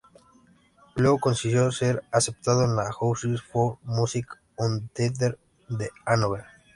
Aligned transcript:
Luego 0.95 1.19
consiguió 1.19 1.71
ser 1.71 2.01
aceptado 2.11 2.65
en 2.65 2.75
la 2.75 2.89
Hochschule 2.89 3.37
für 3.37 3.77
Musik 3.83 4.25
und 4.57 4.91
Theater 4.95 5.37
de 5.69 5.91
Hannover. 6.07 6.43